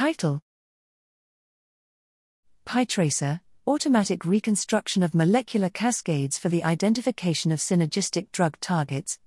Title 0.00 0.40
piTracer 2.64 3.40
Automatic 3.66 4.24
Reconstruction 4.24 5.02
of 5.02 5.14
Molecular 5.14 5.68
Cascades 5.68 6.38
for 6.38 6.48
the 6.48 6.64
Identification 6.64 7.52
of 7.52 7.58
Synergistic 7.58 8.32
Drug 8.32 8.58
Targets. 8.60 9.18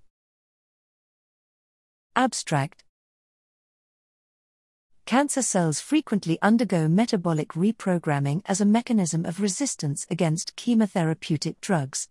Abstract 2.16 2.84
Cancer 5.06 5.44
cells 5.44 5.80
frequently 5.80 6.40
undergo 6.42 6.88
metabolic 6.88 7.50
reprogramming 7.50 8.42
as 8.48 8.60
a 8.60 8.66
mechanism 8.66 9.28
of 9.28 9.40
resistance 9.40 10.08
against 10.10 10.56
chemotherapeutic 10.56 11.58
drugs. 11.62 12.10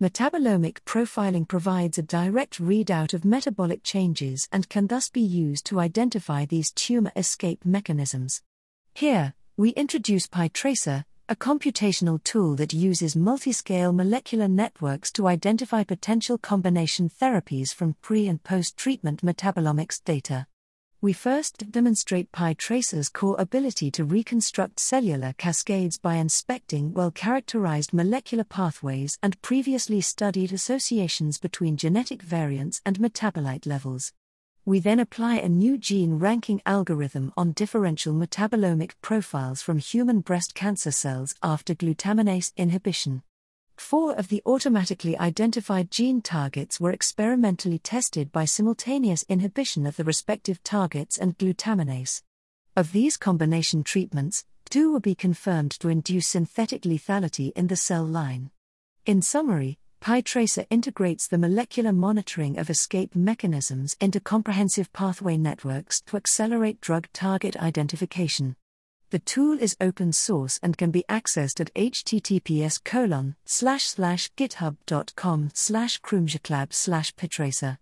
Metabolomic 0.00 0.78
profiling 0.86 1.46
provides 1.46 1.98
a 1.98 2.02
direct 2.02 2.58
readout 2.58 3.12
of 3.12 3.22
metabolic 3.22 3.82
changes 3.82 4.48
and 4.50 4.66
can 4.70 4.86
thus 4.86 5.10
be 5.10 5.20
used 5.20 5.66
to 5.66 5.78
identify 5.78 6.46
these 6.46 6.72
tumor 6.72 7.12
escape 7.16 7.66
mechanisms. 7.66 8.40
Here, 8.94 9.34
we 9.58 9.72
introduce 9.72 10.26
piTracer, 10.26 11.04
a 11.28 11.36
computational 11.36 12.24
tool 12.24 12.56
that 12.56 12.72
uses 12.72 13.14
multiscale 13.14 13.94
molecular 13.94 14.48
networks 14.48 15.12
to 15.12 15.28
identify 15.28 15.84
potential 15.84 16.38
combination 16.38 17.10
therapies 17.10 17.74
from 17.74 17.94
pre 18.00 18.26
and 18.26 18.42
post 18.42 18.78
treatment 18.78 19.20
metabolomics 19.22 20.02
data. 20.02 20.46
We 21.02 21.14
first 21.14 21.70
demonstrate 21.70 22.30
piTracer's 22.30 23.08
core 23.08 23.36
ability 23.38 23.90
to 23.92 24.04
reconstruct 24.04 24.78
cellular 24.78 25.32
cascades 25.38 25.96
by 25.96 26.16
inspecting 26.16 26.92
well 26.92 27.10
characterized 27.10 27.94
molecular 27.94 28.44
pathways 28.44 29.16
and 29.22 29.40
previously 29.40 30.02
studied 30.02 30.52
associations 30.52 31.38
between 31.38 31.78
genetic 31.78 32.20
variants 32.20 32.82
and 32.84 32.98
metabolite 32.98 33.64
levels. 33.64 34.12
We 34.66 34.78
then 34.78 35.00
apply 35.00 35.36
a 35.36 35.48
new 35.48 35.78
gene 35.78 36.18
ranking 36.18 36.60
algorithm 36.66 37.32
on 37.34 37.52
differential 37.52 38.12
metabolomic 38.12 38.92
profiles 39.00 39.62
from 39.62 39.78
human 39.78 40.20
breast 40.20 40.54
cancer 40.54 40.90
cells 40.90 41.34
after 41.42 41.74
glutaminase 41.74 42.52
inhibition. 42.58 43.22
Four 43.80 44.14
of 44.14 44.28
the 44.28 44.42
automatically 44.46 45.18
identified 45.18 45.90
gene 45.90 46.20
targets 46.20 46.78
were 46.78 46.92
experimentally 46.92 47.78
tested 47.78 48.30
by 48.30 48.44
simultaneous 48.44 49.24
inhibition 49.28 49.84
of 49.84 49.96
the 49.96 50.04
respective 50.04 50.62
targets 50.62 51.18
and 51.18 51.36
glutaminase. 51.38 52.22
Of 52.76 52.92
these 52.92 53.16
combination 53.16 53.82
treatments, 53.82 54.44
two 54.68 54.92
will 54.92 55.00
be 55.00 55.16
confirmed 55.16 55.72
to 55.80 55.88
induce 55.88 56.28
synthetic 56.28 56.82
lethality 56.82 57.50
in 57.56 57.66
the 57.66 57.74
cell 57.74 58.04
line. 58.04 58.50
In 59.06 59.22
summary, 59.22 59.78
piTracer 60.00 60.66
integrates 60.70 61.26
the 61.26 61.38
molecular 61.38 61.92
monitoring 61.92 62.58
of 62.58 62.70
escape 62.70 63.16
mechanisms 63.16 63.96
into 63.98 64.20
comprehensive 64.20 64.92
pathway 64.92 65.36
networks 65.36 66.00
to 66.02 66.16
accelerate 66.16 66.80
drug 66.80 67.08
target 67.12 67.56
identification. 67.56 68.54
The 69.10 69.18
tool 69.18 69.58
is 69.58 69.76
open 69.80 70.12
source 70.12 70.60
and 70.62 70.78
can 70.78 70.92
be 70.92 71.04
accessed 71.08 71.58
at 71.60 71.74
https 71.74 72.82
colon 72.84 73.34
slash 73.44 73.82
slash 73.82 74.30
github.com 74.36 75.50
slash 75.52 75.98
slash 76.72 77.12
pitracer. 77.16 77.78